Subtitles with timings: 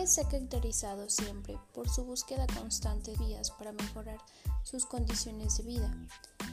[0.00, 4.18] hombre se ha caracterizado siempre por su búsqueda constante de vías para mejorar
[4.62, 5.94] sus condiciones de vida.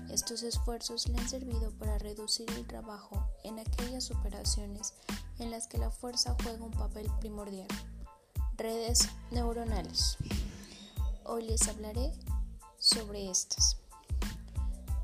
[0.09, 4.93] Estos esfuerzos le han servido para reducir el trabajo en aquellas operaciones
[5.39, 7.69] en las que la fuerza juega un papel primordial.
[8.57, 10.17] Redes neuronales.
[11.23, 12.11] Hoy les hablaré
[12.79, 13.77] sobre estas.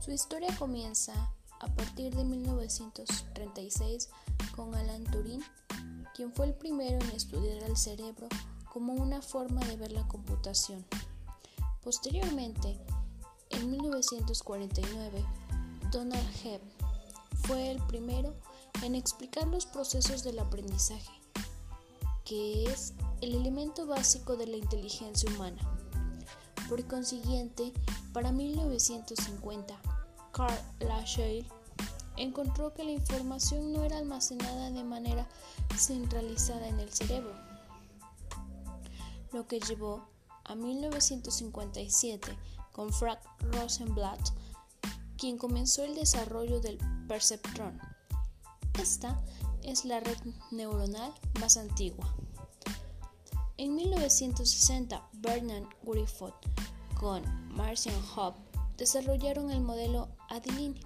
[0.02, 1.14] Su historia comienza
[1.62, 4.10] a partir de 1936
[4.54, 5.42] con Alan Turing,
[6.14, 8.28] quien fue el primero en estudiar el cerebro
[8.72, 10.86] como una forma de ver la computación.
[11.84, 12.80] Posteriormente,
[13.50, 15.26] en 1949,
[15.92, 16.62] Donald Hebb
[17.44, 18.34] fue el primero
[18.84, 21.12] en explicar los procesos del aprendizaje,
[22.26, 25.62] que es el elemento básico de la inteligencia humana.
[26.70, 27.74] Por consiguiente,
[28.14, 29.80] para 1950,
[30.32, 31.48] Carl Lashley
[32.18, 35.28] encontró que la información no era almacenada de manera
[35.78, 37.34] centralizada en el cerebro,
[39.32, 40.08] lo que llevó
[40.44, 42.38] a 1957
[42.72, 44.30] con Frank Rosenblatt,
[45.18, 47.80] quien comenzó el desarrollo del perceptrón.
[48.80, 49.22] Esta
[49.62, 50.18] es la red
[50.52, 52.14] neuronal más antigua.
[53.58, 56.34] En 1960, Bernard Griffith
[57.00, 57.24] con
[57.56, 58.34] Marcian Hobb
[58.78, 60.80] desarrollaron el modelo Adeline.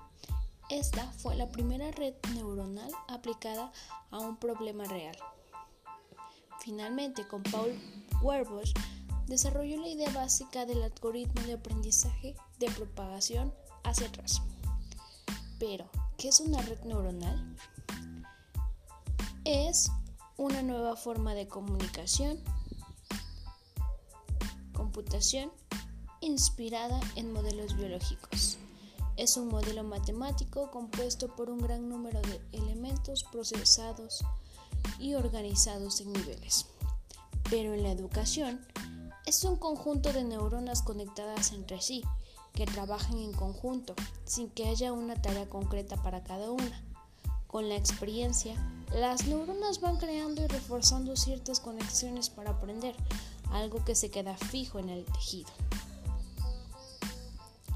[0.69, 3.71] Esta fue la primera red neuronal aplicada
[4.11, 5.17] a un problema real.
[6.59, 7.73] Finalmente, con Paul
[8.21, 8.73] Werbusch
[9.27, 13.53] desarrolló la idea básica del algoritmo de aprendizaje de propagación
[13.85, 14.41] hacia atrás.
[15.57, 17.55] Pero, ¿qué es una red neuronal?
[19.45, 19.89] Es
[20.35, 22.43] una nueva forma de comunicación,
[24.73, 25.49] computación
[26.19, 28.57] inspirada en modelos biológicos.
[29.17, 34.23] Es un modelo matemático compuesto por un gran número de elementos procesados
[34.99, 36.67] y organizados en niveles.
[37.49, 38.63] Pero en la educación,
[39.25, 42.03] es un conjunto de neuronas conectadas entre sí,
[42.53, 46.83] que trabajan en conjunto, sin que haya una tarea concreta para cada una.
[47.47, 48.53] Con la experiencia,
[48.93, 52.95] las neuronas van creando y reforzando ciertas conexiones para aprender,
[53.51, 55.49] algo que se queda fijo en el tejido.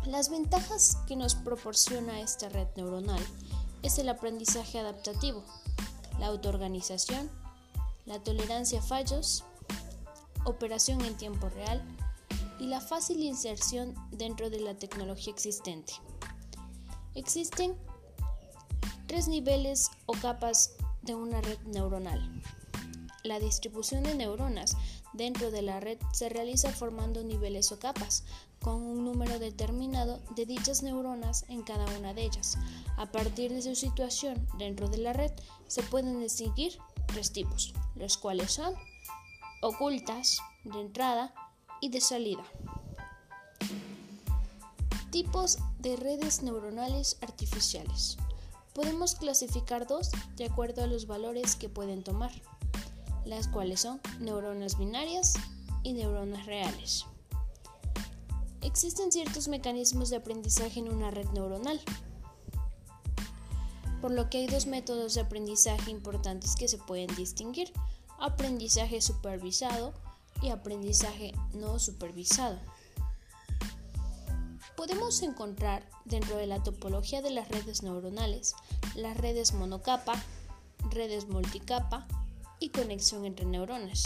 [0.06, 3.24] Las ventajas que nos proporciona esta red neuronal
[3.84, 5.44] es el aprendizaje adaptativo,
[6.20, 7.30] la autoorganización,
[8.06, 9.44] la tolerancia a fallos,
[10.44, 11.84] operación en tiempo real
[12.60, 15.94] y la fácil inserción dentro de la tecnología existente.
[17.14, 17.78] Existen
[19.08, 20.74] tres niveles o capas
[21.04, 22.42] de una red neuronal.
[23.24, 24.76] La distribución de neuronas
[25.14, 28.24] dentro de la red se realiza formando niveles o capas,
[28.62, 32.58] con un número determinado de dichas neuronas en cada una de ellas.
[32.98, 35.32] A partir de su situación dentro de la red
[35.68, 38.74] se pueden distinguir tres tipos, los cuales son
[39.62, 41.34] ocultas, de entrada
[41.80, 42.44] y de salida.
[45.12, 48.18] Tipos de redes neuronales artificiales.
[48.74, 52.32] Podemos clasificar dos de acuerdo a los valores que pueden tomar,
[53.26, 55.34] las cuales son neuronas binarias
[55.84, 57.06] y neuronas reales.
[58.62, 61.80] Existen ciertos mecanismos de aprendizaje en una red neuronal,
[64.02, 67.72] por lo que hay dos métodos de aprendizaje importantes que se pueden distinguir
[68.20, 69.94] aprendizaje supervisado
[70.42, 72.60] y aprendizaje no supervisado.
[74.78, 78.56] Podemos encontrar dentro de la topología de las redes neuronales
[78.96, 80.14] las redes monocapa,
[80.90, 82.08] redes multicapa
[82.62, 84.04] y conexión entre neuronas.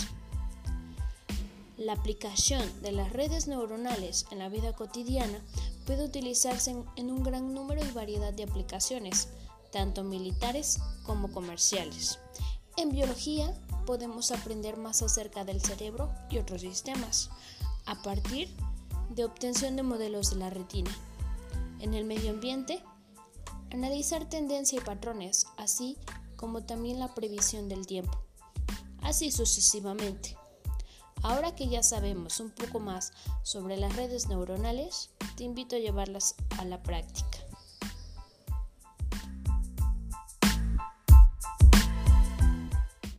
[1.77, 5.39] La aplicación de las redes neuronales en la vida cotidiana
[5.85, 9.27] puede utilizarse en, un gran número y variedad de aplicaciones,
[9.71, 12.17] tanto militares como comerciales.
[12.77, 13.53] En biología
[13.85, 17.29] podemos aprender más acerca del cerebro y otros sistemas
[17.85, 18.49] a partir
[19.09, 20.91] de obtención de modelos de la retina.
[21.81, 22.81] En el medio ambiente,
[23.71, 25.97] analizar tendencia y patrones, así
[26.37, 28.24] como también la previsión del tiempo.
[29.05, 30.35] Así sucesivamente.
[31.21, 33.13] Ahora que ya sabemos un poco más
[33.43, 37.44] sobre las redes neuronales, te invito a llevarlas a la práctica.